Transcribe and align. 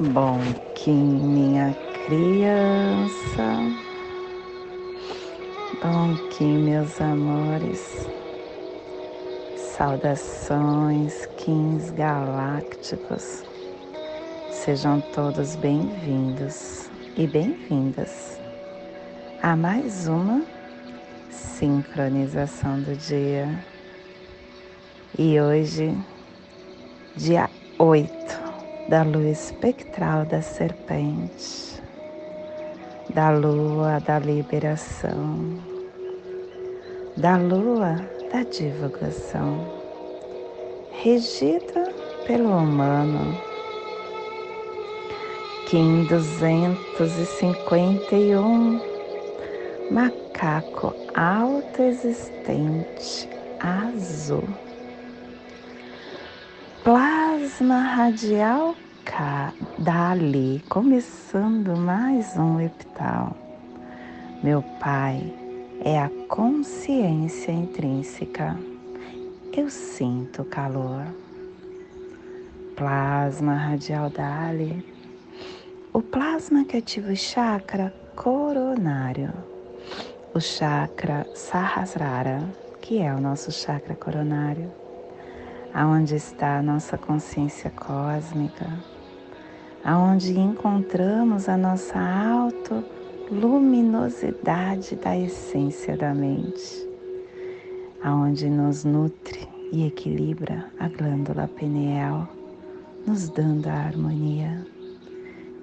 Bom, 0.00 0.54
Kim, 0.74 1.20
minha 1.22 1.74
criança. 1.92 3.83
Bom, 5.84 6.16
Kim, 6.30 6.60
meus 6.60 6.98
amores. 6.98 8.08
Saudações, 9.76 11.26
Kins 11.36 11.90
galácticos. 11.90 13.44
Sejam 14.50 15.02
todos 15.12 15.56
bem-vindos 15.56 16.88
e 17.18 17.26
bem-vindas 17.26 18.40
a 19.42 19.54
mais 19.54 20.08
uma 20.08 20.42
sincronização 21.30 22.80
do 22.80 22.96
dia. 22.96 23.46
E 25.18 25.38
hoje, 25.38 25.94
dia 27.14 27.50
8 27.78 28.08
da 28.88 29.02
luz 29.02 29.50
espectral 29.50 30.24
da 30.24 30.40
serpente, 30.40 31.78
da 33.14 33.28
lua 33.28 33.98
da 34.00 34.18
liberação, 34.18 35.73
da 37.16 37.36
lua 37.36 37.96
da 38.32 38.42
divulgação, 38.42 39.64
regida 40.90 41.94
pelo 42.26 42.56
humano. 42.56 43.38
Kim 45.68 46.04
251, 46.04 48.80
macaco 49.90 50.94
autoexistente 51.14 53.28
azul 53.60 54.48
plasma 56.84 57.78
radial 57.78 58.76
dali, 59.78 60.62
começando 60.68 61.74
mais 61.74 62.36
um 62.36 62.60
epital. 62.60 63.34
Meu 64.42 64.60
Pai 64.78 65.43
é 65.84 66.00
a 66.00 66.10
consciência 66.28 67.52
intrínseca. 67.52 68.58
Eu 69.52 69.70
sinto 69.70 70.44
calor. 70.44 71.06
Plasma 72.74 73.54
radial 73.54 74.10
Dali. 74.10 74.84
O 75.92 76.02
plasma 76.02 76.64
que 76.64 76.78
ativa 76.78 77.12
o 77.12 77.16
chakra 77.16 77.94
coronário. 78.16 79.32
O 80.34 80.40
chakra 80.40 81.24
Sahasrara, 81.34 82.42
que 82.80 82.98
é 82.98 83.14
o 83.14 83.20
nosso 83.20 83.52
chakra 83.52 83.94
coronário 83.94 84.72
aonde 85.74 86.14
está 86.14 86.58
a 86.58 86.62
nossa 86.62 86.96
consciência 86.96 87.68
cósmica, 87.68 88.64
aonde 89.84 90.38
encontramos 90.38 91.48
a 91.48 91.56
nossa 91.56 91.98
autoluminosidade 93.24 94.96
da 94.96 95.16
essência 95.16 95.96
da 95.96 96.12
mente, 96.14 96.86
aonde 98.02 98.50
nos 98.50 98.84
nutre 98.84 99.48
e 99.72 99.86
equilibra 99.86 100.70
a 100.78 100.88
glândula 100.88 101.48
pineal, 101.48 102.28
nos 103.06 103.30
dando 103.30 103.68
a 103.68 103.72
harmonia. 103.72 104.66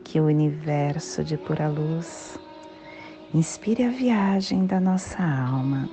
Que 0.04 0.20
o 0.20 0.26
universo 0.26 1.24
de 1.24 1.38
pura 1.38 1.70
luz 1.70 2.38
inspire 3.34 3.84
a 3.84 3.90
viagem 3.90 4.66
da 4.66 4.80
nossa 4.80 5.24
alma, 5.24 5.88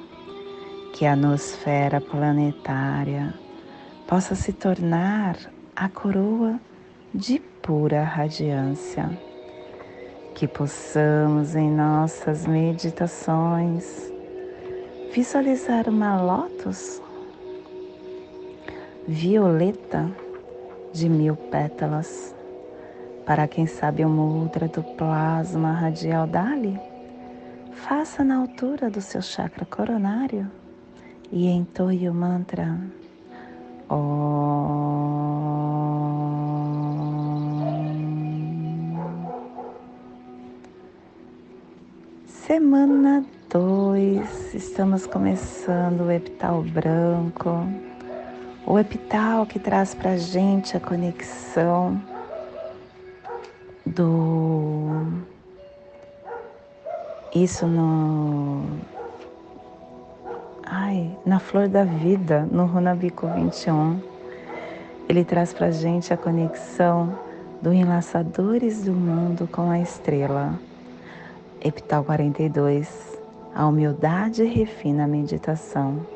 que 0.94 1.04
a 1.04 1.14
nosfera 1.14 2.00
planetária 2.00 3.32
possa 4.08 4.34
se 4.34 4.52
tornar 4.52 5.36
a 5.76 5.88
coroa 5.88 6.58
de 7.14 7.38
pura 7.62 8.02
radiância. 8.02 9.27
Que 10.38 10.46
possamos 10.46 11.56
em 11.56 11.68
nossas 11.68 12.46
meditações 12.46 14.12
visualizar 15.12 15.88
uma 15.88 16.22
lótus 16.22 17.02
violeta 19.04 20.08
de 20.92 21.08
mil 21.08 21.34
pétalas. 21.34 22.32
Para 23.26 23.48
quem 23.48 23.66
sabe 23.66 24.04
o 24.04 24.08
mudra 24.08 24.68
do 24.68 24.80
plasma 24.80 25.72
radial 25.72 26.24
Dali, 26.24 26.78
faça 27.72 28.22
na 28.22 28.36
altura 28.36 28.88
do 28.88 29.00
seu 29.00 29.20
chakra 29.20 29.64
coronário 29.64 30.48
e 31.32 31.48
entoie 31.48 32.08
o 32.08 32.14
mantra 32.14 32.78
Semana 42.48 43.22
2, 43.50 44.54
estamos 44.54 45.06
começando 45.06 46.06
o 46.06 46.10
epital 46.10 46.62
branco, 46.62 47.50
o 48.66 48.78
epital 48.78 49.44
que 49.44 49.58
traz 49.58 49.94
para 49.94 50.16
gente 50.16 50.74
a 50.74 50.80
conexão 50.80 52.00
do. 53.84 54.88
Isso 57.34 57.66
no 57.66 58.64
Ai, 60.64 61.14
na 61.26 61.38
flor 61.38 61.68
da 61.68 61.84
vida, 61.84 62.48
no 62.50 62.64
Runabico 62.64 63.26
21, 63.26 64.00
ele 65.06 65.22
traz 65.22 65.52
para 65.52 65.70
gente 65.70 66.14
a 66.14 66.16
conexão 66.16 67.14
do 67.60 67.74
Enlaçadores 67.74 68.84
do 68.84 68.92
Mundo 68.92 69.46
com 69.52 69.70
a 69.70 69.78
Estrela. 69.78 70.58
Epital 71.60 72.04
42, 72.04 73.18
a 73.54 73.66
humildade 73.66 74.44
refina 74.44 75.04
a 75.04 75.08
meditação, 75.08 76.06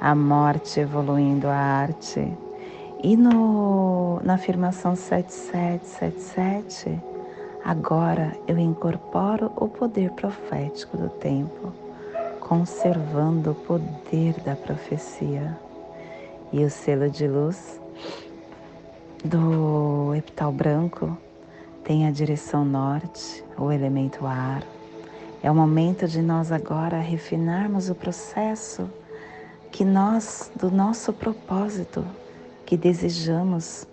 a 0.00 0.14
morte 0.14 0.80
evoluindo 0.80 1.48
a 1.48 1.56
arte. 1.56 2.32
E 3.02 3.16
no, 3.16 4.20
na 4.22 4.34
afirmação 4.34 4.94
7777, 4.94 7.00
agora 7.64 8.36
eu 8.46 8.58
incorporo 8.58 9.50
o 9.56 9.66
poder 9.68 10.12
profético 10.12 10.96
do 10.96 11.08
tempo 11.08 11.72
conservando 12.46 13.50
o 13.50 13.54
poder 13.54 14.34
da 14.44 14.54
profecia. 14.54 15.58
E 16.52 16.64
o 16.64 16.70
selo 16.70 17.10
de 17.10 17.26
luz 17.26 17.80
do 19.24 20.14
epital 20.14 20.52
branco 20.52 21.18
tem 21.82 22.06
a 22.06 22.12
direção 22.12 22.64
norte, 22.64 23.42
o 23.58 23.72
elemento 23.72 24.24
ar. 24.24 24.75
É 25.46 25.50
o 25.50 25.54
momento 25.54 26.08
de 26.08 26.20
nós 26.20 26.50
agora 26.50 26.98
refinarmos 26.98 27.88
o 27.88 27.94
processo 27.94 28.90
que 29.70 29.84
nós, 29.84 30.50
do 30.56 30.72
nosso 30.72 31.12
propósito, 31.12 32.04
que 32.64 32.76
desejamos 32.76 33.86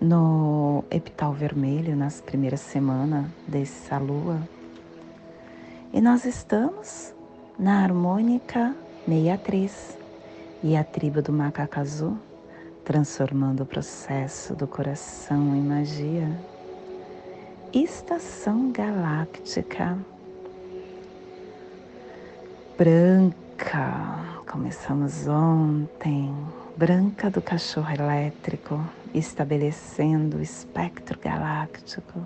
no 0.00 0.82
epital 0.90 1.34
vermelho, 1.34 1.94
nas 1.94 2.22
primeiras 2.22 2.60
semanas 2.60 3.26
dessa 3.46 3.98
lua. 3.98 4.40
E 5.92 6.00
nós 6.00 6.24
estamos 6.24 7.12
na 7.58 7.82
harmônica 7.82 8.74
63 9.04 9.98
e 10.62 10.74
a 10.74 10.82
tribo 10.82 11.20
do 11.20 11.34
macaco 11.34 11.80
azul, 11.80 12.16
transformando 12.82 13.62
o 13.62 13.66
processo 13.66 14.54
do 14.54 14.66
coração 14.66 15.54
em 15.54 15.60
magia. 15.60 16.30
Estação 17.74 18.72
galáctica 18.72 19.98
branca, 22.78 24.24
começamos 24.46 25.26
ontem, 25.26 26.32
branca 26.76 27.28
do 27.28 27.42
cachorro 27.42 27.90
elétrico, 27.92 28.80
estabelecendo 29.12 30.36
o 30.36 30.40
espectro 30.40 31.18
galáctico 31.18 32.24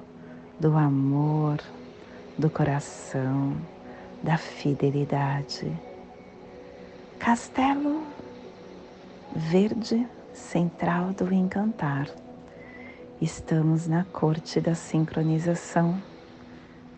do 0.60 0.76
amor, 0.76 1.56
do 2.36 2.50
coração 2.50 3.56
da 4.22 4.36
fidelidade. 4.36 5.72
Castelo 7.18 8.02
verde 9.34 10.06
central 10.34 11.14
do 11.14 11.32
encantar. 11.32 12.10
Estamos 13.22 13.88
na 13.88 14.04
corte 14.04 14.60
da 14.60 14.74
sincronização, 14.74 15.98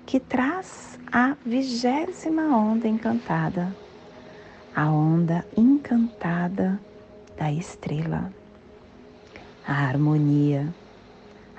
que 0.07 0.21
traz 0.21 0.99
a 1.13 1.37
vigésima 1.45 2.43
onda 2.57 2.87
encantada, 2.87 3.75
a 4.75 4.91
onda 4.91 5.45
encantada 5.57 6.79
da 7.37 7.51
estrela, 7.51 8.33
a 9.67 9.73
harmonia, 9.73 10.73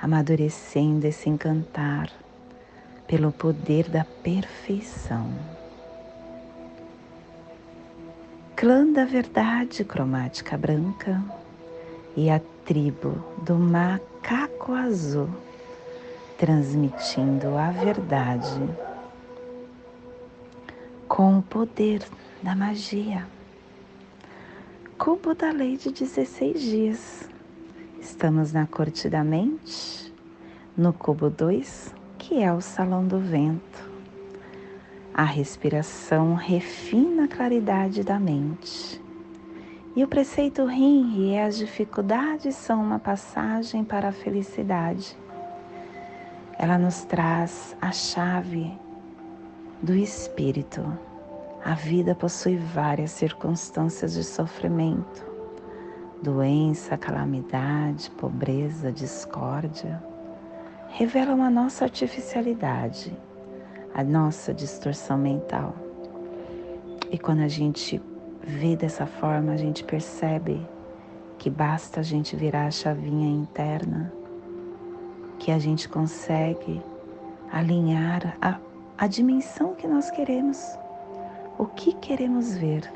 amadurecendo 0.01 1.05
esse 1.07 1.29
encantar 1.29 2.11
pelo 3.07 3.31
poder 3.31 3.89
da 3.89 4.03
perfeição. 4.03 5.29
Clã 8.55 8.85
da 8.91 9.05
Verdade 9.05 9.83
Cromática 9.83 10.57
Branca 10.57 11.21
e 12.15 12.29
a 12.29 12.39
tribo 12.65 13.23
do 13.43 13.55
Macaco 13.55 14.73
Azul, 14.73 15.29
transmitindo 16.37 17.57
a 17.57 17.71
verdade 17.71 18.61
com 21.07 21.39
o 21.39 21.41
poder 21.41 22.03
da 22.43 22.55
magia. 22.55 23.25
Cubo 24.97 25.33
da 25.33 25.51
Lei 25.51 25.77
de 25.77 25.91
16 25.91 26.61
dias. 26.61 27.29
Estamos 28.01 28.51
na 28.51 28.67
Corte 28.67 29.09
da 29.09 29.23
Mente, 29.23 30.13
no 30.75 30.91
cubo 30.91 31.29
2, 31.29 31.95
que 32.17 32.43
é 32.43 32.51
o 32.51 32.59
Salão 32.59 33.07
do 33.07 33.19
Vento. 33.19 33.89
A 35.13 35.23
respiração 35.23 36.33
refina 36.33 37.23
a 37.23 37.27
claridade 37.27 38.03
da 38.03 38.19
mente. 38.19 39.01
E 39.95 40.03
o 40.03 40.07
preceito 40.07 40.65
Rin 40.65 41.29
e 41.29 41.39
as 41.39 41.57
dificuldades 41.57 42.55
são 42.55 42.83
uma 42.83 42.99
passagem 42.99 43.85
para 43.85 44.09
a 44.09 44.11
felicidade. 44.11 45.17
Ela 46.57 46.77
nos 46.77 47.03
traz 47.03 47.75
a 47.81 47.91
chave 47.91 48.71
do 49.81 49.93
espírito. 49.95 50.81
A 51.63 51.73
vida 51.73 52.15
possui 52.15 52.57
várias 52.57 53.11
circunstâncias 53.11 54.13
de 54.13 54.23
sofrimento, 54.23 55.25
doença, 56.21 56.97
calamidade, 56.97 58.09
pobreza, 58.11 58.91
discórdia 58.91 60.01
revelam 60.97 61.43
a 61.43 61.49
nossa 61.49 61.83
artificialidade, 61.83 63.13
a 63.93 64.01
nossa 64.01 64.53
distorção 64.53 65.17
mental. 65.17 65.75
E 67.11 67.17
quando 67.17 67.41
a 67.41 67.49
gente 67.49 68.01
vê 68.41 68.77
dessa 68.77 69.05
forma, 69.05 69.51
a 69.51 69.57
gente 69.57 69.83
percebe 69.83 70.65
que 71.37 71.49
basta 71.49 71.99
a 71.99 72.03
gente 72.03 72.33
virar 72.37 72.67
a 72.67 72.71
chavinha 72.71 73.27
interna, 73.27 74.09
que 75.39 75.51
a 75.51 75.59
gente 75.59 75.87
consegue 75.87 76.81
alinhar 77.51 78.37
a, 78.41 78.57
a 78.97 79.07
dimensão 79.07 79.75
que 79.75 79.87
nós 79.87 80.09
queremos, 80.11 80.77
o 81.57 81.65
que 81.65 81.93
queremos 81.93 82.55
ver. 82.57 82.91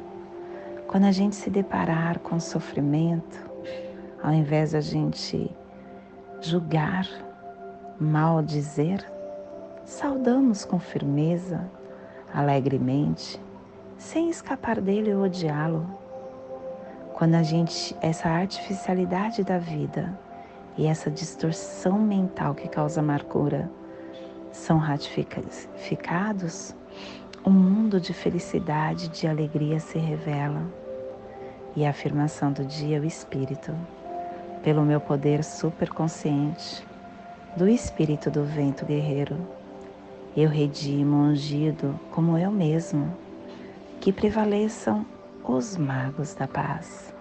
Quando 0.88 1.06
a 1.06 1.12
gente 1.12 1.36
se 1.36 1.50
deparar 1.50 2.20
com 2.20 2.40
sofrimento, 2.40 3.50
ao 4.22 4.34
invés 4.34 4.72
da 4.72 4.82
gente 4.82 5.50
julgar, 6.42 7.08
mal 8.00 8.42
dizer, 8.42 9.06
saudamos 9.86 10.66
com 10.66 10.80
firmeza, 10.80 11.70
alegremente, 12.34 13.40
sem 13.98 14.30
escapar 14.30 14.80
dele 14.82 15.14
ou 15.14 15.24
odiá-lo. 15.24 15.86
Quando 17.14 17.36
a 17.36 17.44
gente, 17.44 17.96
essa 18.02 18.30
artificialidade 18.30 19.44
da 19.44 19.58
vida 19.58 20.18
e 20.80 20.88
essa 20.88 21.12
distorção 21.12 22.00
mental 22.00 22.56
que 22.56 22.70
causa 22.70 23.02
amargura 23.02 23.70
são 24.50 24.78
ratificados, 24.78 26.74
um 27.46 27.52
mundo 27.52 28.00
de 28.00 28.14
felicidade, 28.14 29.10
de 29.10 29.28
alegria 29.28 29.82
se 29.82 29.98
revela. 29.98 30.64
E 31.76 31.86
a 31.86 31.90
afirmação 31.90 32.54
do 32.54 32.64
dia 32.64 32.96
é 32.96 33.00
o 33.02 33.04
Espírito, 33.04 33.76
pelo 34.64 34.84
meu 34.84 35.02
poder 35.02 35.44
superconsciente, 35.44 36.88
do 37.58 37.68
espírito 37.68 38.32
do 38.32 38.46
vento 38.46 38.86
guerreiro. 38.86 39.36
Eu 40.36 40.48
redimo 40.48 41.18
ungido 41.18 42.00
como 42.10 42.38
eu 42.38 42.52
mesmo, 42.52 43.14
que 44.00 44.14
prevaleçam 44.14 45.06
os 45.44 45.76
magos 45.76 46.34
da 46.34 46.48
paz. 46.48 47.14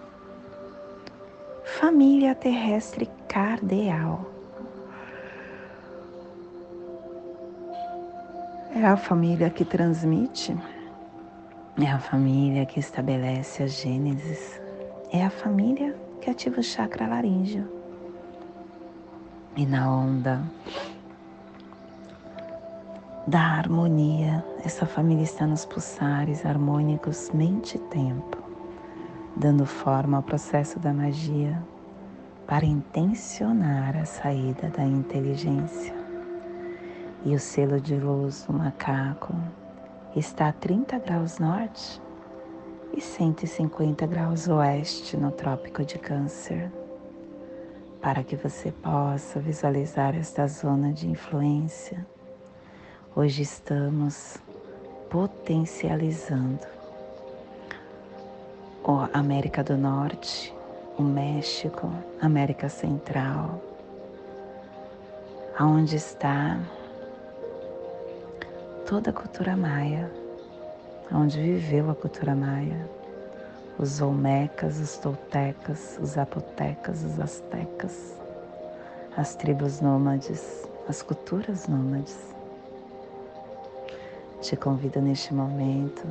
Família 1.80 2.34
terrestre 2.34 3.08
cardeal. 3.28 4.26
É 8.74 8.84
a 8.84 8.96
família 8.96 9.48
que 9.48 9.64
transmite, 9.64 10.56
é 11.80 11.88
a 11.88 12.00
família 12.00 12.66
que 12.66 12.80
estabelece 12.80 13.62
a 13.62 13.68
gênesis, 13.68 14.60
é 15.12 15.24
a 15.24 15.30
família 15.30 15.96
que 16.20 16.28
ativa 16.28 16.58
o 16.58 16.64
chakra 16.64 17.06
laríngeo 17.06 17.68
e 19.56 19.64
na 19.64 19.88
onda 19.88 20.42
da 23.24 23.40
harmonia. 23.40 24.44
Essa 24.64 24.84
família 24.84 25.22
está 25.22 25.46
nos 25.46 25.64
pulsares 25.64 26.44
harmônicos 26.44 27.30
mente 27.32 27.76
e 27.76 27.80
tempo, 27.82 28.37
dando 29.38 29.64
forma 29.64 30.16
ao 30.16 30.22
processo 30.22 30.80
da 30.80 30.92
magia 30.92 31.62
para 32.44 32.66
intencionar 32.66 33.96
a 33.96 34.04
saída 34.04 34.68
da 34.68 34.82
inteligência. 34.82 35.94
E 37.24 37.34
o 37.34 37.38
selo 37.38 37.80
de 37.80 37.94
luz 37.94 38.44
do 38.44 38.52
macaco 38.52 39.32
está 40.16 40.48
a 40.48 40.52
30 40.52 40.98
graus 40.98 41.38
norte 41.38 42.02
e 42.92 43.00
150 43.00 44.06
graus 44.06 44.48
oeste 44.48 45.16
no 45.16 45.30
Trópico 45.30 45.84
de 45.84 45.98
Câncer 45.98 46.72
para 48.00 48.24
que 48.24 48.34
você 48.34 48.72
possa 48.72 49.38
visualizar 49.38 50.16
esta 50.16 50.48
zona 50.48 50.92
de 50.92 51.08
influência. 51.08 52.04
Hoje 53.14 53.42
estamos 53.42 54.38
potencializando 55.10 56.77
América 59.12 59.62
do 59.62 59.76
Norte, 59.76 60.54
o 60.96 61.02
México, 61.02 61.92
América 62.20 62.68
Central, 62.68 63.60
aonde 65.58 65.96
está 65.96 66.58
toda 68.86 69.10
a 69.10 69.12
cultura 69.12 69.56
maia, 69.56 70.10
onde 71.12 71.40
viveu 71.40 71.90
a 71.90 71.94
cultura 71.94 72.34
maia 72.34 72.98
os 73.78 74.00
olmecas, 74.00 74.80
os 74.80 74.96
toltecas, 74.96 75.98
os 76.02 76.10
zapotecas, 76.10 77.04
os 77.04 77.20
astecas, 77.20 78.20
as 79.16 79.36
tribos 79.36 79.80
nômades, 79.80 80.68
as 80.88 81.00
culturas 81.00 81.68
nômades. 81.68 82.34
Te 84.40 84.56
convido 84.56 85.00
neste 85.00 85.32
momento 85.32 86.04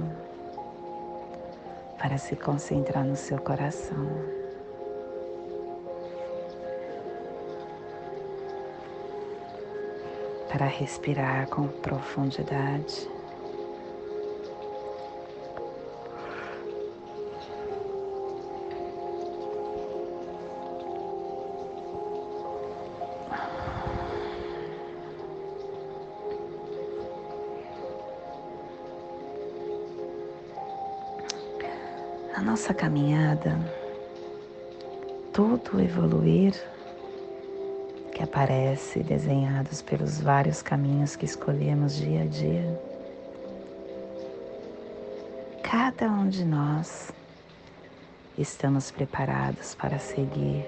para 1.97 2.17
se 2.17 2.35
concentrar 2.35 3.03
no 3.03 3.15
seu 3.15 3.39
coração. 3.39 4.07
Para 10.49 10.65
respirar 10.65 11.47
com 11.49 11.67
profundidade. 11.67 13.16
Nossa 32.67 32.73
caminhada, 32.73 33.57
todo 35.31 35.79
evoluir 35.79 36.53
que 38.11 38.21
aparece 38.21 38.99
desenhados 38.99 39.81
pelos 39.81 40.19
vários 40.19 40.61
caminhos 40.61 41.15
que 41.15 41.23
escolhemos 41.23 41.95
dia 41.95 42.23
a 42.23 42.25
dia, 42.25 42.81
cada 45.63 46.09
um 46.09 46.27
de 46.27 46.43
nós 46.43 47.09
estamos 48.37 48.91
preparados 48.91 49.73
para 49.73 49.97
seguir 49.97 50.67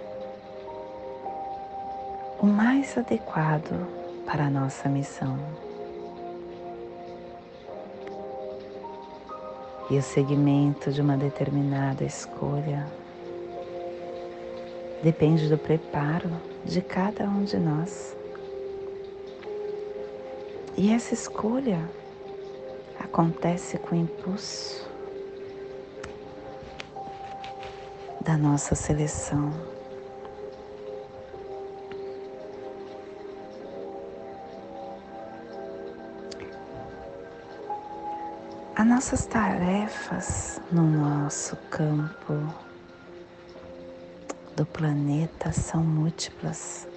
o 2.39 2.45
mais 2.45 2.97
adequado 2.97 3.75
para 4.25 4.45
a 4.45 4.49
nossa 4.49 4.87
missão. 4.87 5.37
E 9.89 9.98
o 9.98 10.03
segmento 10.03 10.91
de 10.91 11.01
uma 11.01 11.17
determinada 11.17 12.03
escolha 12.03 12.88
depende 15.01 15.48
do 15.50 15.58
preparo 15.58 16.29
de 16.63 16.81
cada 16.81 17.24
um 17.24 17.43
de 17.43 17.58
nós. 17.58 18.15
E 20.77 20.91
essa 20.93 21.13
escolha 21.13 21.89
acontece 23.00 23.77
com 23.77 23.96
o 23.96 24.00
impulso 24.00 24.88
da 28.22 28.38
nossa 28.38 28.75
seleção. 28.75 29.51
As 38.79 38.88
nossas 38.88 39.25
tarefas 39.25 40.62
no 40.71 40.83
nosso 40.83 41.57
campo 41.69 42.33
do 44.55 44.65
planeta 44.65 45.51
são 45.51 45.83
múltiplas. 45.83 46.88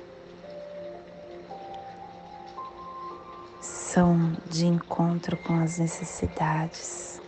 São 3.60 4.36
de 4.48 4.64
encontro 4.64 5.36
com 5.38 5.54
as 5.54 5.80
necessidades 5.80 7.20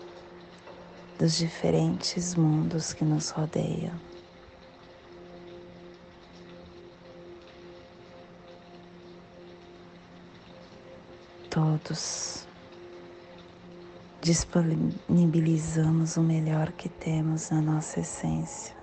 dos 1.18 1.36
diferentes 1.36 2.36
mundos 2.36 2.92
que 2.92 3.04
nos 3.04 3.30
rodeiam. 3.30 4.00
Todos 11.50 12.46
disponibilizamos 14.24 16.16
o 16.16 16.22
melhor 16.22 16.72
que 16.72 16.88
temos 16.88 17.50
na 17.50 17.60
nossa 17.60 18.00
essência. 18.00 18.74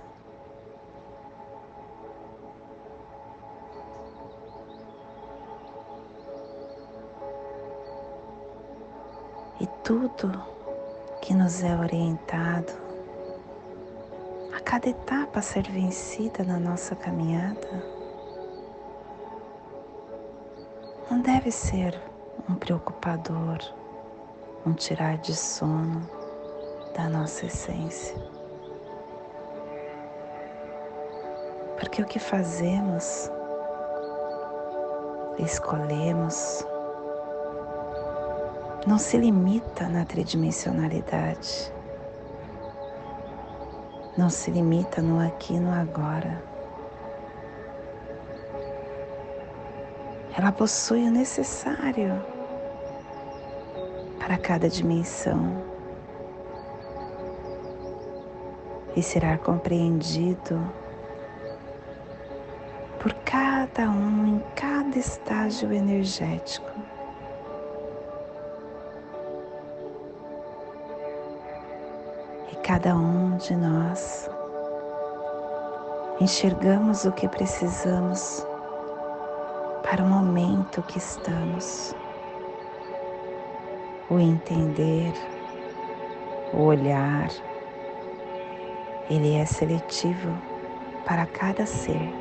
E 9.59 9.65
tudo 9.83 10.31
que 11.23 11.33
nos 11.33 11.63
é 11.63 11.75
orientado 11.75 12.73
a 14.55 14.59
cada 14.59 14.89
etapa 14.89 15.39
a 15.39 15.41
ser 15.41 15.63
vencida 15.63 16.43
na 16.43 16.59
nossa 16.59 16.95
caminhada 16.95 17.83
não 21.09 21.19
deve 21.19 21.49
ser 21.49 21.99
um 22.47 22.53
preocupador 22.53 23.80
um 24.65 24.73
tirar 24.73 25.17
de 25.17 25.35
sono 25.35 26.07
da 26.93 27.09
nossa 27.09 27.45
essência. 27.45 28.15
Porque 31.79 32.01
o 32.01 32.05
que 32.05 32.19
fazemos, 32.19 33.31
escolhemos, 35.39 36.65
não 38.85 38.97
se 38.97 39.17
limita 39.17 39.87
na 39.89 40.05
tridimensionalidade, 40.05 41.73
não 44.17 44.29
se 44.29 44.51
limita 44.51 45.01
no 45.01 45.19
aqui 45.19 45.55
e 45.55 45.59
no 45.59 45.71
agora. 45.71 46.43
Ela 50.37 50.51
possui 50.51 51.07
o 51.07 51.11
necessário 51.11 52.40
para 54.21 54.37
cada 54.37 54.69
dimensão 54.69 55.63
e 58.95 59.01
será 59.01 59.37
compreendido 59.37 60.61
por 62.99 63.13
cada 63.25 63.89
um 63.89 64.27
em 64.27 64.43
cada 64.55 64.97
estágio 64.99 65.73
energético. 65.73 66.69
E 72.51 72.55
cada 72.57 72.95
um 72.95 73.37
de 73.37 73.55
nós 73.55 74.29
enxergamos 76.19 77.05
o 77.05 77.11
que 77.11 77.27
precisamos 77.27 78.45
para 79.81 80.03
o 80.03 80.07
momento 80.07 80.83
que 80.83 80.99
estamos 80.99 81.95
o 84.11 84.19
entender, 84.19 85.13
o 86.53 86.63
olhar, 86.63 87.29
ele 89.09 89.35
é 89.35 89.45
seletivo 89.45 90.37
para 91.05 91.25
cada 91.25 91.65
ser. 91.65 92.13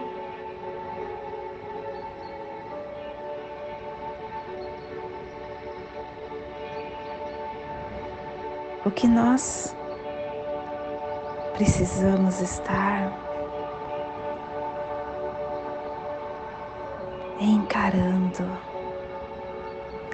O 8.86 8.90
que 8.92 9.08
nós 9.08 9.74
precisamos 11.54 12.40
estar 12.40 13.12
encarando 17.40 18.69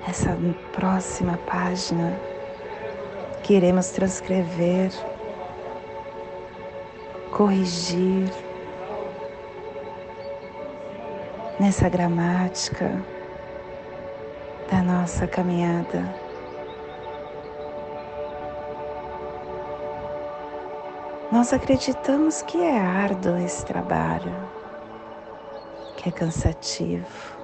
essa 0.08 0.36
próxima 0.72 1.36
página 1.38 2.18
que 3.42 3.54
iremos 3.54 3.90
transcrever, 3.90 4.92
corrigir 7.32 8.30
nessa 11.58 11.88
gramática 11.88 12.90
da 14.70 14.82
nossa 14.82 15.26
caminhada. 15.26 16.14
Nós 21.32 21.52
acreditamos 21.52 22.42
que 22.42 22.58
é 22.58 22.78
árduo 22.78 23.36
esse 23.38 23.64
trabalho, 23.64 24.34
que 25.96 26.08
é 26.08 26.12
cansativo. 26.12 27.35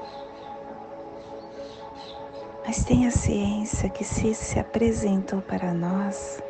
Mas 2.64 2.84
tenha 2.84 3.10
ciência 3.10 3.90
que 3.90 4.04
se 4.04 4.34
se 4.34 4.58
apresentou 4.58 5.42
para 5.42 5.74
nós, 5.74 6.42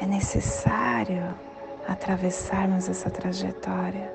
é 0.00 0.06
necessário 0.06 1.34
atravessarmos 1.86 2.88
essa 2.88 3.10
trajetória. 3.10 4.12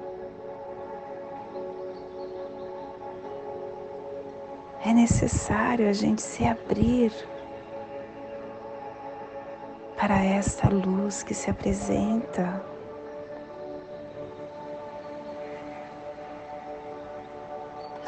É 4.84 4.94
necessário 4.94 5.88
a 5.88 5.94
gente 5.94 6.22
se 6.22 6.44
abrir 6.44 7.14
para 9.96 10.24
esta 10.24 10.68
luz 10.68 11.22
que 11.22 11.36
se 11.36 11.52
apresenta 11.52 12.71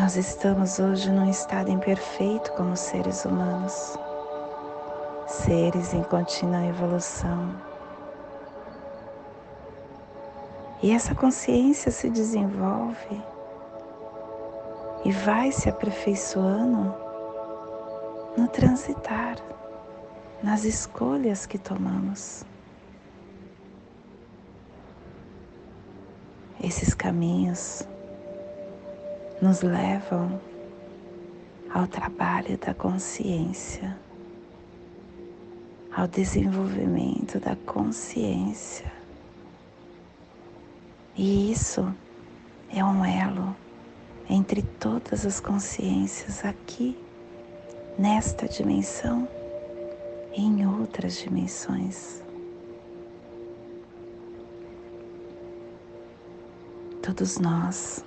Nós 0.04 0.18
estamos 0.18 0.80
hoje 0.80 1.10
num 1.10 1.30
estado 1.30 1.72
imperfeito 1.72 2.52
como 2.58 2.76
seres 2.76 3.24
humanos, 3.24 3.98
seres 5.26 5.94
em 5.94 6.04
contínua 6.04 6.66
evolução. 6.66 7.56
E 10.82 10.92
essa 10.92 11.16
consciência 11.16 11.90
se 11.90 12.10
desenvolve 12.10 13.24
e 15.06 15.12
vai 15.14 15.54
se 15.54 15.70
aperfeiçoando 15.70 16.94
no 18.36 18.50
transitar, 18.50 19.38
nas 20.44 20.66
escolhas 20.66 21.46
que 21.46 21.58
tomamos. 21.58 22.44
Esses 26.62 26.94
caminhos 26.94 27.88
nos 29.44 29.62
levam 29.62 30.40
ao 31.70 31.86
trabalho 31.86 32.58
da 32.58 32.74
consciência, 32.74 34.00
ao 35.94 36.08
desenvolvimento 36.08 37.42
da 37.42 37.54
consciência. 37.58 38.90
E 41.14 41.52
isso 41.52 41.94
é 42.74 42.82
um 42.86 43.04
elo 43.04 43.54
entre 44.30 44.62
todas 44.62 45.26
as 45.26 45.42
consciências 45.42 46.46
aqui, 46.46 46.98
nesta 48.00 48.48
dimensão 48.48 49.28
e 50.34 50.42
em 50.42 50.66
outras 50.66 51.18
dimensões. 51.18 52.24
Todos 57.02 57.38
nós 57.40 58.06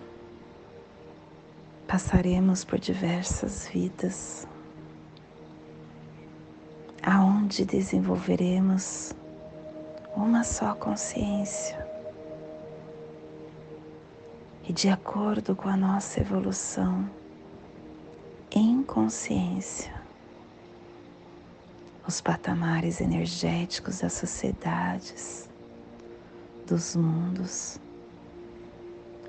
passaremos 1.87 2.64
por 2.64 2.78
diversas 2.78 3.69
vidas, 3.69 4.47
aonde 7.02 7.64
desenvolveremos 7.64 9.14
uma 10.14 10.43
só 10.43 10.75
consciência. 10.75 11.87
E 14.69 14.73
de 14.73 14.88
acordo 14.88 15.55
com 15.55 15.69
a 15.69 15.76
nossa 15.76 16.21
evolução, 16.21 17.09
em 18.50 18.83
consciência 18.83 19.95
os 22.07 22.21
patamares 22.21 23.00
energéticos 23.00 23.99
das 23.99 24.12
sociedades, 24.12 25.49
dos 26.66 26.95
mundos, 26.95 27.81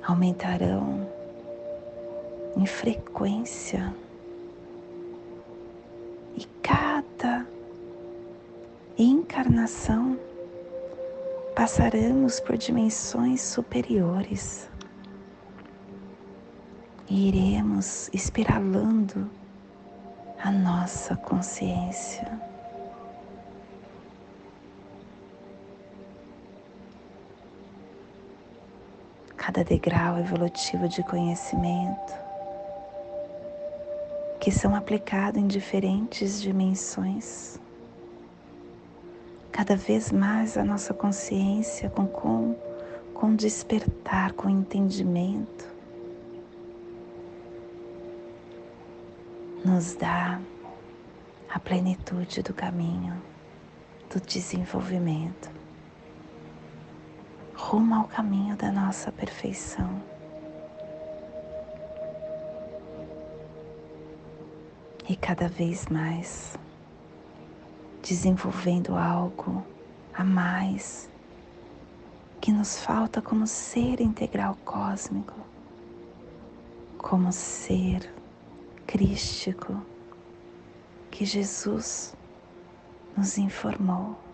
aumentarão 0.04 1.17
em 2.56 2.66
frequência. 2.66 3.94
E 6.36 6.46
cada 6.62 7.46
encarnação 8.98 10.18
passaremos 11.56 12.40
por 12.40 12.58
dimensões 12.58 13.42
superiores. 13.42 14.70
E 17.10 17.30
iremos 17.30 18.10
espiralando 18.14 19.30
a 20.44 20.52
nossa 20.52 21.16
consciência. 21.16 22.28
Cada 29.36 29.64
degrau 29.64 30.20
evolutivo 30.20 30.88
de 30.88 31.02
conhecimento 31.04 32.27
que 34.40 34.52
são 34.52 34.76
aplicados 34.76 35.42
em 35.42 35.48
diferentes 35.48 36.42
dimensões 36.42 37.60
cada 39.58 39.76
vez 39.76 40.12
mais 40.12 40.56
a 40.56 40.64
nossa 40.64 40.94
consciência 40.94 41.90
com, 41.90 42.06
com, 42.06 42.56
com 43.12 43.36
despertar, 43.36 44.34
com 44.34 44.48
entendimento, 44.48 45.66
nos 49.66 49.96
dá 49.96 50.40
a 51.50 51.60
plenitude 51.60 52.44
do 52.44 52.54
caminho, 52.54 53.20
do 54.14 54.22
desenvolvimento, 54.22 55.50
rumo 57.56 57.96
ao 57.96 58.04
caminho 58.04 58.56
da 58.56 58.72
nossa 58.72 59.12
perfeição. 59.12 59.90
E 65.10 65.16
cada 65.16 65.48
vez 65.48 65.88
mais 65.88 66.58
desenvolvendo 68.04 68.96
algo 68.96 69.64
a 70.14 70.22
mais 70.22 71.10
que 72.42 72.52
nos 72.52 72.78
falta 72.80 73.22
como 73.22 73.48
ser 73.48 74.02
integral 74.02 74.58
cósmico, 74.66 75.36
como 76.98 77.32
ser 77.32 78.14
crístico 78.86 79.82
que 81.10 81.26
Jesus 81.26 82.14
nos 83.16 83.38
informou. 83.38 84.27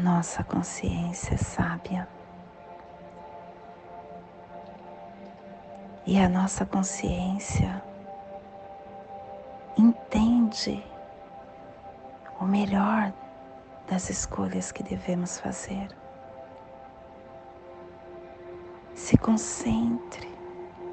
Nossa 0.00 0.42
consciência 0.42 1.36
sábia. 1.38 2.08
e 6.10 6.18
a 6.18 6.28
nossa 6.28 6.66
consciência 6.66 7.80
entende 9.78 10.84
o 12.40 12.44
melhor 12.44 13.12
das 13.86 14.10
escolhas 14.10 14.72
que 14.72 14.82
devemos 14.82 15.38
fazer. 15.38 15.88
Se 18.92 19.16
concentre 19.16 20.28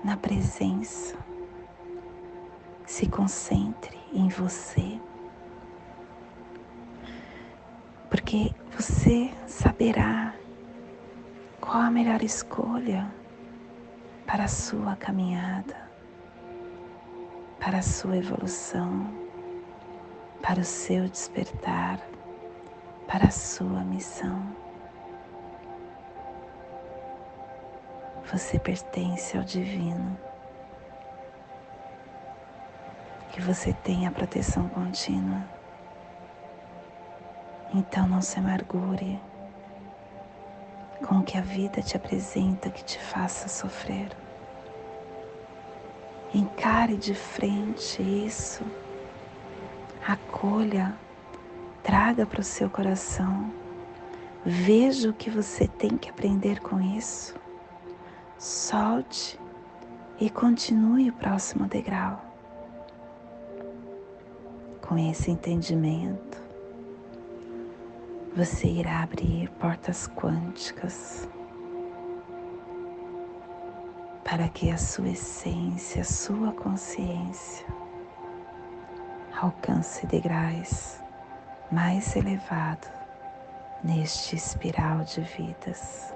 na 0.04 0.16
presença, 0.16 1.18
se 2.86 3.08
concentre 3.08 3.98
em 4.14 4.28
você, 4.28 5.02
porque 8.08 8.54
você 8.78 9.32
saberá 9.48 10.36
qual 11.60 11.78
a 11.78 11.90
melhor 11.90 12.22
escolha 12.22 13.12
para 14.28 14.44
a 14.44 14.48
sua 14.48 14.96
caminhada, 14.96 15.76
para 17.60 17.80
a 17.80 17.82
sua 17.82 18.18
evolução, 18.18 19.12
para 20.44 20.60
o 20.60 20.64
seu 20.64 21.10
despertar, 21.10 22.00
para 23.08 23.26
a 23.26 23.32
sua 23.32 23.84
missão. 23.84 24.56
Você 28.32 28.60
pertence 28.60 29.36
ao 29.36 29.44
Divino. 29.44 30.16
E 33.36 33.42
você 33.42 33.74
tem 33.74 34.06
a 34.06 34.12
proteção 34.12 34.70
contínua. 34.70 35.57
Então 37.74 38.08
não 38.08 38.22
se 38.22 38.40
amargure 38.40 39.20
com 41.06 41.20
o 41.20 41.24
que 41.24 41.38
a 41.38 41.42
vida 41.42 41.82
te 41.82 41.96
apresenta 41.96 42.70
que 42.70 42.84
te 42.84 43.00
faça 43.00 43.48
sofrer. 43.48 44.10
Encare 46.34 46.98
de 46.98 47.14
frente 47.14 48.02
isso, 48.02 48.64
acolha, 50.06 50.96
traga 51.82 52.26
para 52.26 52.42
o 52.42 52.44
seu 52.44 52.70
coração, 52.70 53.52
veja 54.46 55.10
o 55.10 55.14
que 55.14 55.30
você 55.30 55.68
tem 55.68 55.98
que 55.98 56.10
aprender 56.10 56.60
com 56.60 56.82
isso, 56.82 57.36
solte 58.38 59.40
e 60.20 60.30
continue 60.30 61.10
o 61.10 61.14
próximo 61.14 61.66
degrau. 61.66 62.22
Com 64.82 64.98
esse 64.98 65.32
entendimento, 65.32 66.47
você 68.38 68.68
irá 68.68 69.02
abrir 69.02 69.50
portas 69.54 70.08
quânticas 70.08 71.28
para 74.24 74.48
que 74.48 74.70
a 74.70 74.78
sua 74.78 75.10
essência, 75.10 76.02
a 76.02 76.06
sua 76.06 76.52
consciência 76.52 77.66
alcance 79.42 80.06
degraus 80.06 81.02
mais 81.72 82.16
elevados 82.16 82.88
neste 83.84 84.36
espiral 84.36 85.00
de 85.00 85.22
vidas. 85.22 86.14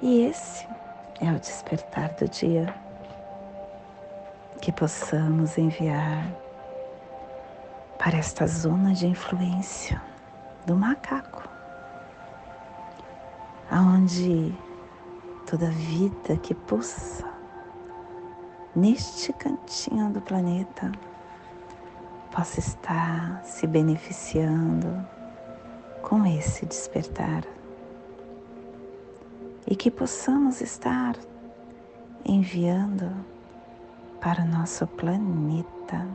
E 0.00 0.22
esse 0.22 0.66
é 1.20 1.30
o 1.30 1.38
despertar 1.38 2.08
do 2.14 2.26
dia. 2.26 2.74
Que 4.62 4.72
possamos 4.72 5.58
enviar 5.58 6.39
para 8.02 8.16
esta 8.16 8.46
zona 8.46 8.94
de 8.94 9.06
influência 9.06 10.00
do 10.64 10.74
macaco, 10.74 11.46
aonde 13.70 14.54
toda 15.44 15.70
vida 15.70 16.34
que 16.38 16.54
pulsa 16.54 17.30
neste 18.74 19.34
cantinho 19.34 20.08
do 20.08 20.20
planeta 20.22 20.90
possa 22.34 22.58
estar 22.58 23.44
se 23.44 23.66
beneficiando 23.66 25.06
com 26.00 26.24
esse 26.24 26.64
despertar. 26.64 27.44
E 29.66 29.76
que 29.76 29.90
possamos 29.90 30.62
estar 30.62 31.16
enviando 32.24 33.12
para 34.22 34.42
o 34.42 34.46
nosso 34.46 34.86
planeta 34.86 36.08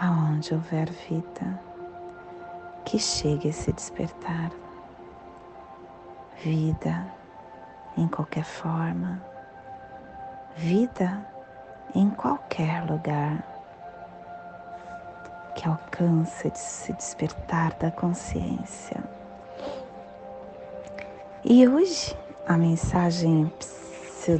aonde 0.00 0.54
houver 0.54 0.90
vida, 0.90 1.60
que 2.84 2.98
chegue 2.98 3.48
esse 3.48 3.72
despertar. 3.72 4.50
Vida 6.42 7.06
em 7.96 8.08
qualquer 8.08 8.44
forma, 8.44 9.22
vida 10.56 11.26
em 11.94 12.10
qualquer 12.10 12.84
lugar, 12.90 13.42
que 15.54 15.68
alcance 15.68 16.50
de 16.50 16.58
se 16.58 16.92
despertar 16.92 17.72
da 17.74 17.90
consciência. 17.90 19.02
E 21.44 21.66
hoje 21.68 22.16
a 22.46 22.56
mensagem 22.56 23.52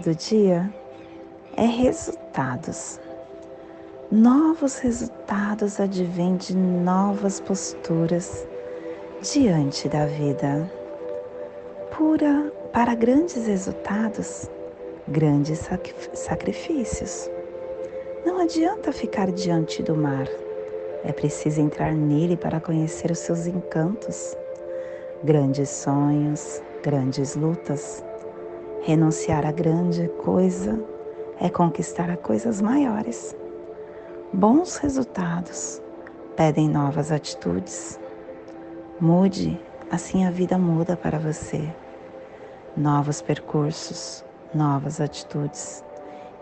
do 0.03 0.15
dia 0.15 0.73
é 1.57 1.67
resultados 1.67 2.99
novos 4.15 4.79
resultados 4.79 5.81
advêm 5.81 6.37
de 6.37 6.57
novas 6.57 7.41
posturas 7.41 8.47
diante 9.21 9.89
da 9.89 10.07
vida. 10.07 10.71
Pura 11.91 12.53
para 12.73 12.95
grandes 12.95 13.45
resultados, 13.49 14.49
grandes 15.09 15.69
sacrifícios. 16.13 17.29
Não 18.25 18.39
adianta 18.41 18.93
ficar 18.93 19.33
diante 19.33 19.83
do 19.83 19.97
mar. 19.97 20.29
É 21.03 21.13
preciso 21.13 21.61
entrar 21.61 21.93
nele 21.93 22.37
para 22.37 22.61
conhecer 22.61 23.11
os 23.11 23.19
seus 23.19 23.49
encantos. 23.49 24.37
Grandes 25.25 25.69
sonhos, 25.71 26.63
grandes 26.85 27.35
lutas. 27.35 28.05
Renunciar 28.83 29.45
a 29.45 29.51
grande 29.51 30.07
coisa 30.23 30.79
é 31.41 31.51
conquistar 31.51 32.09
a 32.11 32.17
coisas 32.17 32.61
maiores. 32.61 33.35
Bons 34.37 34.79
resultados 34.79 35.81
pedem 36.37 36.69
novas 36.69 37.13
atitudes. 37.13 38.01
Mude, 39.01 39.61
assim 39.89 40.27
a 40.27 40.31
vida 40.33 40.59
muda 40.59 40.97
para 40.97 41.21
você. 41.21 41.73
Novos 42.77 43.23
percursos, 43.23 44.25
novas 44.53 45.01
atitudes 45.01 45.85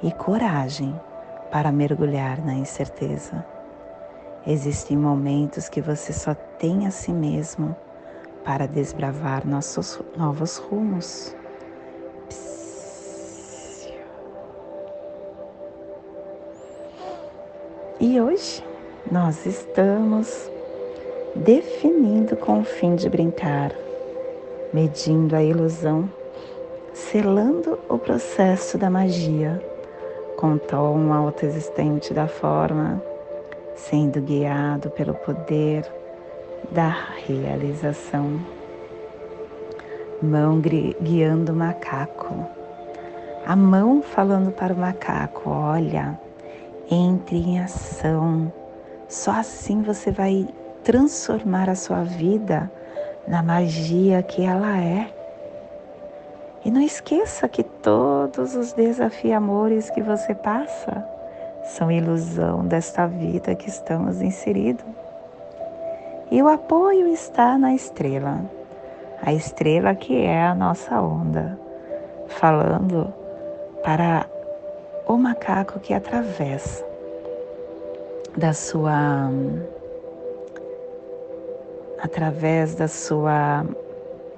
e 0.03 0.11
coragem 0.11 0.99
para 1.51 1.71
mergulhar 1.71 2.43
na 2.43 2.55
incerteza. 2.55 3.45
Existem 4.47 4.97
momentos 4.97 5.69
que 5.69 5.83
você 5.83 6.15
só 6.15 6.33
tem 6.35 6.87
a 6.87 6.91
si 6.91 7.13
mesmo 7.13 7.77
para 8.43 8.67
desbravar 8.67 9.47
nossos 9.47 10.01
novos 10.17 10.57
rumos. 10.57 11.37
E 18.05 18.21
hoje 18.21 18.65
nós 19.12 19.47
estamos 19.47 20.51
definindo 21.37 22.37
com 22.37 22.59
o 22.59 22.65
fim 22.65 22.97
de 22.97 23.09
brincar, 23.09 23.71
medindo 24.75 25.37
a 25.37 25.43
ilusão, 25.45 26.11
selando 26.93 27.79
o 27.88 27.97
processo 27.97 28.77
da 28.77 28.91
magia 28.91 29.65
com 30.37 30.59
tom 30.59 31.12
autoexistente 31.12 32.12
da 32.12 32.27
forma, 32.27 33.01
sendo 33.77 34.21
guiado 34.21 34.91
pelo 34.91 35.15
poder 35.15 35.87
da 36.73 36.88
realização. 37.25 38.41
Mão 40.21 40.61
guiando 41.01 41.53
o 41.53 41.55
macaco. 41.55 42.35
A 43.47 43.55
mão 43.55 44.03
falando 44.03 44.51
para 44.51 44.75
o 44.75 44.77
macaco: 44.77 45.49
olha, 45.49 46.19
entre 46.93 47.39
em 47.39 47.59
ação. 47.59 48.53
Só 49.09 49.33
assim 49.33 49.83
você 49.83 50.11
vai 50.11 50.47
transformar 50.85 51.71
a 51.71 51.75
sua 51.75 52.03
vida 52.03 52.71
na 53.27 53.43
magia 53.43 54.23
que 54.23 54.45
ela 54.45 54.77
é. 54.77 55.09
E 56.65 56.71
não 56.71 56.81
esqueça 56.81 57.49
que 57.49 57.63
todos 57.63 58.55
os 58.55 58.73
desafios 58.73 59.35
amores 59.35 59.91
que 59.91 60.03
você 60.03 60.35
passa 60.35 61.05
são 61.65 61.91
ilusão 61.91 62.65
desta 62.65 63.07
vida 63.07 63.55
que 63.55 63.69
estamos 63.69 64.21
inseridos. 64.21 64.85
E 66.31 66.43
o 66.43 66.49
apoio 66.49 67.09
está 67.09 67.59
na 67.59 67.75
estrela, 67.75 68.41
a 69.23 69.33
estrela 69.33 69.95
que 69.95 70.17
é 70.17 70.45
a 70.45 70.55
nossa 70.55 71.01
onda, 71.01 71.59
falando 72.29 73.13
para 73.83 74.27
o 75.07 75.17
macaco 75.17 75.81
que 75.81 75.95
atravessa 75.95 76.85
da 78.37 78.53
sua 78.53 79.31
através 81.99 82.75
da 82.75 82.88
sua 82.88 83.65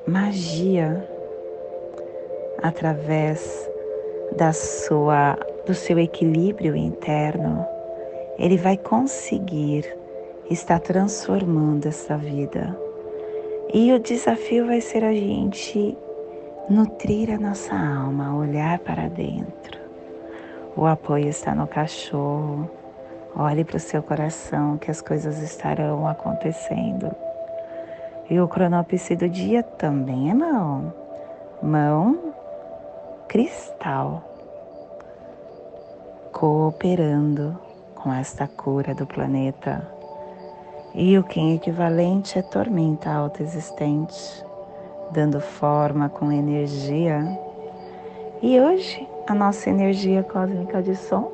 magia 0.07 1.09
através 2.63 3.71
da 4.37 4.53
sua 4.53 5.39
do 5.67 5.75
seu 5.75 5.99
equilíbrio 5.99 6.77
interno, 6.77 7.65
ele 8.39 8.57
vai 8.57 8.77
conseguir 8.77 9.85
estar 10.51 10.79
transformando 10.81 11.87
essa 11.87 12.17
vida. 12.17 12.79
E 13.73 13.93
o 13.93 13.99
desafio 13.99 14.67
vai 14.67 14.81
ser 14.81 15.03
a 15.05 15.13
gente 15.13 15.97
nutrir 16.69 17.31
a 17.31 17.39
nossa 17.39 17.75
alma, 17.75 18.37
olhar 18.37 18.79
para 18.81 19.09
dentro. 19.09 19.84
O 20.77 20.87
apoio 20.87 21.29
está 21.29 21.55
no 21.55 21.69
cachorro. 21.69 22.69
Olhe 23.37 23.65
para 23.65 23.77
o 23.77 23.81
seu 23.81 24.03
coração 24.03 24.77
que 24.77 24.91
as 24.91 25.01
coisas 25.01 25.41
estarão 25.41 26.07
acontecendo. 26.07 27.15
E 28.29 28.41
o 28.41 28.49
cronopse 28.49 29.15
do 29.15 29.29
dia 29.29 29.63
também 29.63 30.31
é 30.31 30.35
mão. 30.35 30.93
Mão 31.63 32.35
cristal, 33.29 34.23
cooperando 36.33 37.57
com 37.95 38.13
esta 38.13 38.49
cura 38.49 38.95
do 38.95 39.07
planeta. 39.07 39.87
E 40.93 41.17
o 41.17 41.23
Kim 41.23 41.55
equivalente 41.55 42.39
é 42.39 42.43
tormenta 42.43 43.13
autoexistente, 43.13 44.45
dando 45.13 45.41
forma 45.41 46.09
com 46.09 46.33
energia. 46.33 47.27
E 48.43 48.61
hoje 48.61 49.09
a 49.27 49.35
nossa 49.35 49.71
energia 49.71 50.23
cósmica 50.23 50.83
de 50.83 50.95
som 50.95 51.33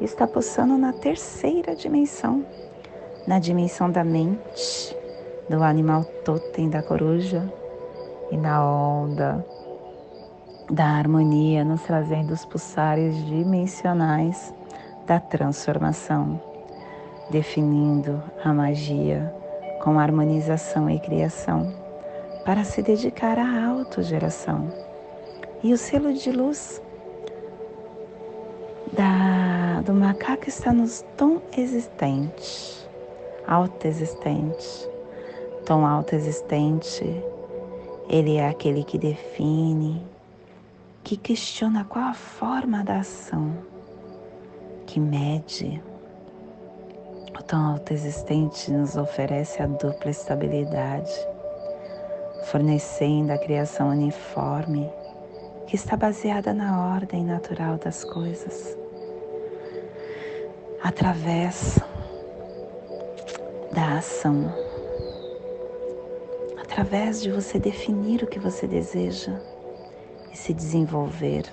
está 0.00 0.26
pulsando 0.26 0.76
na 0.76 0.92
terceira 0.92 1.74
dimensão, 1.74 2.44
na 3.26 3.38
dimensão 3.38 3.90
da 3.90 4.04
mente, 4.04 4.94
do 5.48 5.62
animal 5.62 6.04
totem 6.24 6.68
da 6.68 6.82
coruja 6.82 7.50
e 8.30 8.36
na 8.36 8.62
onda 8.62 9.44
da 10.70 10.84
harmonia, 10.84 11.64
nos 11.64 11.82
trazendo 11.82 12.32
os 12.32 12.44
pulsares 12.44 13.16
dimensionais 13.26 14.52
da 15.06 15.20
transformação, 15.20 16.40
definindo 17.30 18.22
a 18.42 18.52
magia 18.52 19.34
com 19.82 19.98
harmonização 19.98 20.88
e 20.88 20.98
criação, 20.98 21.72
para 22.44 22.64
se 22.64 22.82
dedicar 22.82 23.38
à 23.38 23.66
autogeração. 23.66 24.70
E 25.62 25.72
o 25.72 25.78
selo 25.78 26.12
de 26.12 26.30
luz 26.30 26.82
da, 28.92 29.80
do 29.82 29.92
macaco 29.92 30.48
está 30.48 30.72
nos 30.72 31.04
tom 31.16 31.40
existente, 31.56 32.88
autoexistente. 33.46 34.88
Tom 35.64 35.86
autoexistente, 35.86 37.04
ele 38.08 38.36
é 38.36 38.48
aquele 38.48 38.84
que 38.84 38.98
define, 38.98 40.06
que 41.02 41.16
questiona 41.16 41.84
qual 41.84 42.04
a 42.04 42.14
forma 42.14 42.84
da 42.84 42.98
ação, 42.98 43.56
que 44.86 45.00
mede. 45.00 45.82
O 47.38 47.42
tom 47.42 47.56
autoexistente 47.56 48.70
nos 48.70 48.96
oferece 48.96 49.62
a 49.62 49.66
dupla 49.66 50.10
estabilidade, 50.10 51.12
fornecendo 52.50 53.32
a 53.32 53.38
criação 53.38 53.88
uniforme 53.88 54.90
que 55.66 55.76
está 55.76 55.96
baseada 55.96 56.52
na 56.52 56.94
ordem 56.94 57.24
natural 57.24 57.78
das 57.78 58.04
coisas. 58.04 58.76
Através 60.82 61.78
da 63.72 63.98
ação, 63.98 64.52
através 66.60 67.22
de 67.22 67.30
você 67.30 67.58
definir 67.58 68.22
o 68.22 68.26
que 68.26 68.38
você 68.38 68.66
deseja 68.66 69.32
e 70.30 70.36
se 70.36 70.52
desenvolver, 70.52 71.44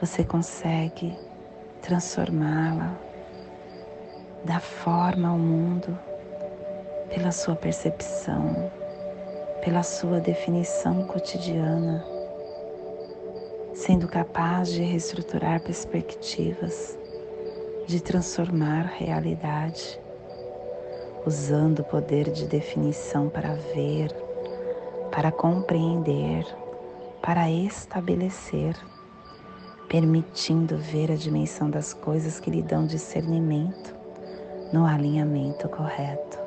você 0.00 0.24
consegue 0.24 1.18
transformá-la, 1.82 2.96
dar 4.44 4.60
forma 4.60 5.28
ao 5.28 5.38
mundo 5.38 5.98
pela 7.08 7.32
sua 7.32 7.56
percepção, 7.56 8.70
pela 9.62 9.82
sua 9.82 10.20
definição 10.20 11.06
cotidiana, 11.06 12.04
sendo 13.80 14.08
capaz 14.08 14.70
de 14.70 14.82
reestruturar 14.82 15.60
perspectivas, 15.60 16.98
de 17.86 18.00
transformar 18.00 18.92
realidade, 18.98 20.00
usando 21.26 21.80
o 21.80 21.84
poder 21.84 22.30
de 22.30 22.46
definição 22.46 23.28
para 23.28 23.54
ver, 23.54 24.10
para 25.10 25.30
compreender 25.30 26.46
para 27.22 27.50
estabelecer, 27.50 28.74
permitindo 29.88 30.78
ver 30.78 31.12
a 31.12 31.16
dimensão 31.16 31.68
das 31.68 31.92
coisas 31.92 32.40
que 32.40 32.50
lhe 32.50 32.62
dão 32.62 32.86
discernimento 32.86 33.94
no 34.72 34.86
alinhamento 34.86 35.68
correto. 35.68 36.38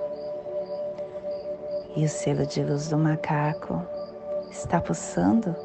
E 1.96 2.04
o 2.04 2.10
selo 2.10 2.46
de 2.46 2.63
luz 2.63 2.89
do 2.89 2.98
macaco 2.98 3.82
está 4.50 4.82
pulsando 4.82 5.56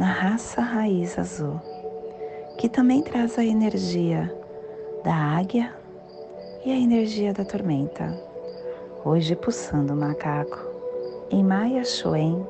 na 0.00 0.06
raça 0.06 0.62
raiz 0.62 1.18
azul, 1.18 1.60
que 2.56 2.70
também 2.70 3.02
traz 3.02 3.38
a 3.38 3.44
energia 3.44 4.34
da 5.04 5.14
águia 5.14 5.74
e 6.64 6.72
a 6.72 6.74
energia 6.74 7.34
da 7.34 7.44
tormenta. 7.44 8.18
Hoje 9.04 9.36
pulsando 9.36 9.92
o 9.92 9.96
macaco 9.96 10.58
em 11.30 11.44
Maya 11.44 11.84
Shuen 11.84 12.42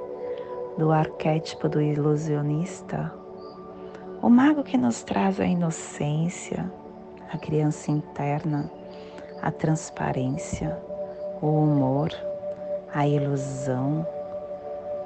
do 0.78 0.92
arquétipo 0.92 1.68
do 1.68 1.82
ilusionista, 1.82 3.12
o 4.22 4.28
mago 4.30 4.62
que 4.62 4.76
nos 4.76 5.02
traz 5.02 5.40
a 5.40 5.44
inocência, 5.44 6.72
a 7.32 7.36
criança 7.36 7.90
interna, 7.90 8.70
a 9.42 9.50
transparência, 9.50 10.80
o 11.42 11.48
humor, 11.48 12.12
a 12.94 13.08
ilusão, 13.08 14.06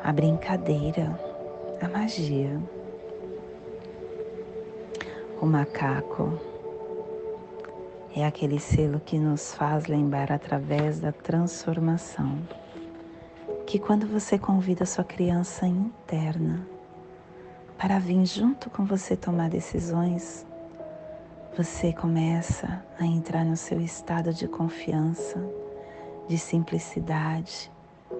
a 0.02 0.12
brincadeira, 0.12 1.33
a 1.80 1.88
magia. 1.88 2.60
O 5.40 5.46
macaco 5.46 6.38
é 8.14 8.24
aquele 8.24 8.60
selo 8.60 9.00
que 9.00 9.18
nos 9.18 9.54
faz 9.54 9.86
lembrar 9.86 10.30
através 10.30 11.00
da 11.00 11.12
transformação 11.12 12.38
que 13.66 13.78
quando 13.78 14.06
você 14.06 14.38
convida 14.38 14.86
sua 14.86 15.04
criança 15.04 15.66
interna 15.66 16.66
para 17.78 17.98
vir 17.98 18.24
junto 18.24 18.70
com 18.70 18.84
você 18.84 19.16
tomar 19.16 19.50
decisões, 19.50 20.46
você 21.56 21.92
começa 21.92 22.84
a 22.98 23.04
entrar 23.04 23.44
no 23.44 23.56
seu 23.56 23.80
estado 23.80 24.32
de 24.32 24.46
confiança, 24.46 25.42
de 26.28 26.38
simplicidade, 26.38 27.70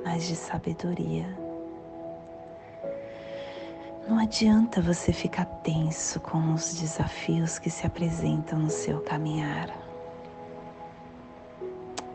mas 0.04 0.24
de 0.24 0.34
sabedoria. 0.34 1.43
Não 4.06 4.18
adianta 4.18 4.82
você 4.82 5.14
ficar 5.14 5.46
tenso 5.46 6.20
com 6.20 6.52
os 6.52 6.74
desafios 6.74 7.58
que 7.58 7.70
se 7.70 7.86
apresentam 7.86 8.58
no 8.58 8.68
seu 8.68 9.00
caminhar. 9.00 9.70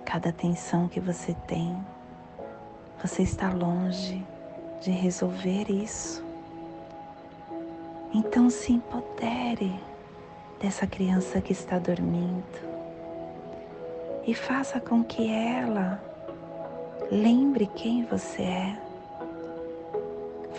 Cada 0.06 0.32
tensão 0.32 0.88
que 0.88 1.00
você 1.00 1.36
tem, 1.48 1.76
você 3.02 3.24
está 3.24 3.52
longe 3.52 4.24
de 4.82 4.92
resolver 4.92 5.72
isso. 5.72 6.24
Então 8.14 8.52
se 8.52 8.74
empodere 8.74 9.74
dessa 10.62 10.86
criança 10.86 11.42
que 11.42 11.54
está 11.54 11.80
dormindo 11.80 12.70
e 14.28 14.36
faça 14.36 14.80
com 14.80 15.04
que 15.04 15.28
ela 15.28 16.00
lembre 17.12 17.66
quem 17.66 18.06
você 18.06 18.44
é. 18.44 18.89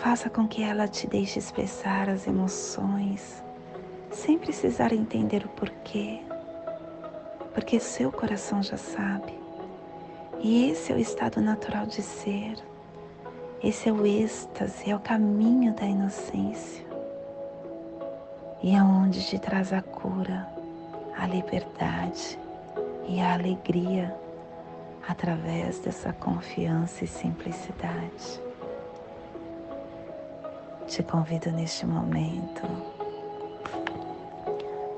Faça 0.01 0.31
com 0.31 0.47
que 0.47 0.63
ela 0.63 0.87
te 0.87 1.05
deixe 1.05 1.37
expressar 1.37 2.09
as 2.09 2.25
emoções 2.25 3.43
sem 4.09 4.35
precisar 4.35 4.91
entender 4.91 5.45
o 5.45 5.49
porquê, 5.49 6.19
porque 7.53 7.79
seu 7.79 8.11
coração 8.11 8.63
já 8.63 8.77
sabe. 8.77 9.39
E 10.39 10.71
esse 10.71 10.91
é 10.91 10.95
o 10.95 10.99
estado 10.99 11.39
natural 11.39 11.85
de 11.85 12.01
ser. 12.01 12.55
Esse 13.63 13.89
é 13.89 13.91
o 13.91 14.03
êxtase, 14.03 14.89
é 14.89 14.95
o 14.95 14.99
caminho 14.99 15.71
da 15.75 15.85
inocência 15.85 16.83
e 18.63 18.75
aonde 18.75 19.23
te 19.23 19.37
traz 19.37 19.71
a 19.71 19.83
cura, 19.83 20.47
a 21.15 21.27
liberdade 21.27 22.39
e 23.07 23.19
a 23.19 23.33
alegria 23.33 24.15
através 25.07 25.77
dessa 25.77 26.11
confiança 26.11 27.03
e 27.03 27.07
simplicidade. 27.07 28.50
Te 30.91 31.03
convido 31.03 31.49
neste 31.51 31.85
momento 31.85 32.63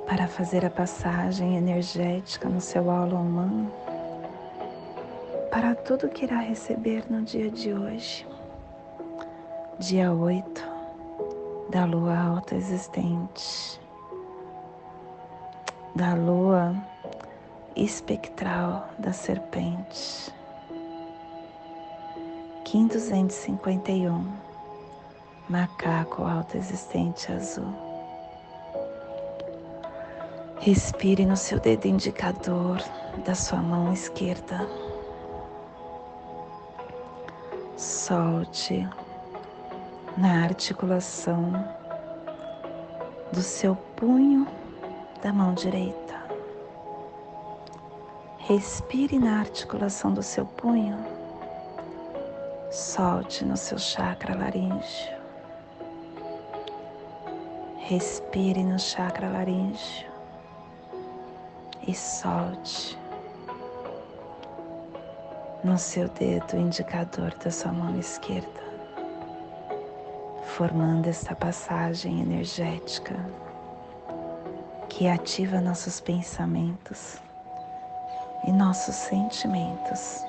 para 0.08 0.28
fazer 0.28 0.66
a 0.66 0.70
passagem 0.72 1.56
energética 1.56 2.50
no 2.50 2.60
seu 2.60 2.90
aula 2.90 3.14
humano 3.20 3.72
para 5.52 5.76
tudo 5.76 6.10
que 6.10 6.26
irá 6.26 6.40
receber 6.40 7.04
no 7.12 7.22
dia 7.22 7.48
de 7.52 7.76
hoje, 7.76 8.28
dia 9.78 10.12
8 10.12 10.64
da 11.70 11.86
lua 11.86 12.18
alta 12.18 12.56
existente, 12.56 13.80
da 15.94 16.16
lua 16.16 16.76
espectral 17.76 18.90
da 18.98 19.14
serpente. 19.14 20.34
Kim 22.64 22.88
251, 22.88 24.53
macaco 25.54 26.24
alto 26.24 26.58
existente 26.58 27.32
azul. 27.32 27.72
Respire 30.60 31.28
no 31.28 31.38
seu 31.38 31.60
dedo 31.60 31.86
indicador 31.86 32.82
da 33.24 33.36
sua 33.36 33.62
mão 33.62 33.94
esquerda. 33.94 34.68
Solte 37.78 38.90
na 40.18 40.44
articulação 40.44 41.52
do 43.32 43.44
seu 43.44 43.76
punho 43.96 44.48
da 45.22 45.32
mão 45.32 45.54
direita. 45.54 46.16
Respire 48.40 49.20
na 49.20 49.40
articulação 49.40 50.12
do 50.12 50.24
seu 50.24 50.48
punho. 50.48 50.98
Solte 52.72 53.46
no 53.46 53.56
seu 53.56 53.78
chakra 53.78 54.36
laríngeo. 54.36 55.23
Respire 57.86 58.64
no 58.64 58.80
chakra 58.80 59.28
laríngeo 59.28 60.10
e 61.86 61.94
solte 61.94 62.98
no 65.66 65.78
seu 65.78 66.08
dedo 66.08 66.56
indicador 66.56 67.36
da 67.44 67.52
sua 67.52 67.74
mão 67.74 68.00
esquerda 68.00 68.64
formando 70.56 71.08
esta 71.08 71.36
passagem 71.36 72.22
energética 72.22 73.16
que 74.88 75.06
ativa 75.10 75.60
nossos 75.60 76.00
pensamentos 76.00 77.18
e 78.46 78.52
nossos 78.54 78.96
sentimentos 78.96 80.24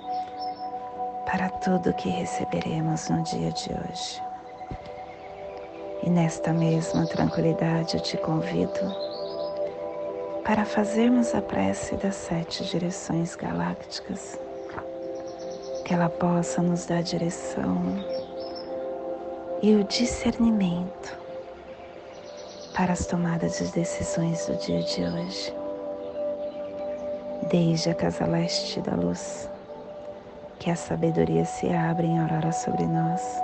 para 1.24 1.48
tudo 1.50 1.94
que 1.94 2.08
receberemos 2.08 3.08
no 3.08 3.22
dia 3.22 3.52
de 3.52 3.70
hoje. 3.70 4.34
E 6.04 6.10
nesta 6.10 6.52
mesma 6.52 7.06
tranquilidade 7.06 7.96
eu 7.96 8.00
te 8.02 8.18
convido 8.18 8.94
para 10.44 10.66
fazermos 10.66 11.34
a 11.34 11.40
prece 11.40 11.96
das 11.96 12.14
sete 12.14 12.62
direções 12.62 13.34
galácticas, 13.34 14.38
que 15.82 15.94
ela 15.94 16.10
possa 16.10 16.60
nos 16.60 16.84
dar 16.84 17.02
direção 17.02 18.04
e 19.62 19.74
o 19.76 19.84
discernimento 19.84 21.18
para 22.74 22.92
as 22.92 23.06
tomadas 23.06 23.56
de 23.56 23.68
decisões 23.68 24.46
do 24.46 24.56
dia 24.58 24.82
de 24.82 25.04
hoje. 25.04 25.54
Desde 27.48 27.88
a 27.88 27.94
casa 27.94 28.26
leste 28.26 28.78
da 28.82 28.94
luz, 28.94 29.48
que 30.58 30.70
a 30.70 30.76
sabedoria 30.76 31.46
se 31.46 31.66
abre 31.72 32.06
em 32.06 32.18
aurora 32.18 32.52
sobre 32.52 32.84
nós, 32.84 33.43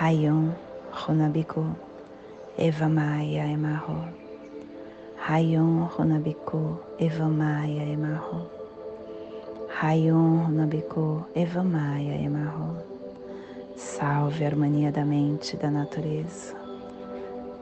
Rayon 0.00 0.54
Runabiku. 0.92 1.76
Eva 2.56 2.88
Maia 2.88 3.44
Emarro. 3.44 4.08
Rayon 5.28 5.88
Runabiku. 5.92 6.78
Eva 6.98 7.28
Maia 7.28 7.82
Emarro. 7.82 8.50
Rayon 9.68 10.46
Runabiku. 10.46 11.26
Eva 11.34 11.62
Maia 11.62 12.16
Emarro. 12.16 12.78
Salve 13.76 14.42
a 14.42 14.48
harmonia 14.48 14.90
da 14.90 15.04
mente 15.04 15.52
e 15.52 15.58
da 15.58 15.70
natureza. 15.70 16.56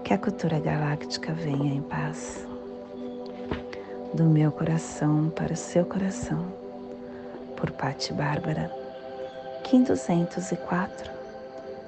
Que 0.04 0.14
a 0.14 0.18
cultura 0.18 0.60
galáctica 0.60 1.32
venha 1.32 1.74
em 1.74 1.82
paz. 1.82 2.46
Do 4.14 4.26
meu 4.26 4.52
coração 4.52 5.28
para 5.30 5.54
o 5.54 5.56
seu 5.56 5.84
coração. 5.84 6.46
Por 7.56 7.72
Patti 7.72 8.12
Bárbara. 8.12 8.70
Kim 9.64 9.82
204. 9.82 11.17